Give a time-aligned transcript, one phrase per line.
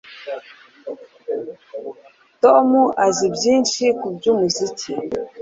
[2.41, 2.67] Tom
[3.05, 4.91] azi byinshi kubyumuziki